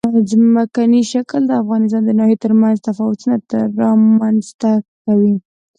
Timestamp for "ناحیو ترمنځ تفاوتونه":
2.19-3.35